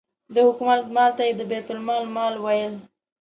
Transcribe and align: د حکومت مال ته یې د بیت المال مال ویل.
د 0.33 0.35
حکومت 0.47 0.81
مال 0.95 1.11
ته 1.17 1.23
یې 1.27 1.33
د 1.37 1.41
بیت 1.51 1.67
المال 1.73 2.03
مال 2.15 2.33
ویل. 2.43 2.73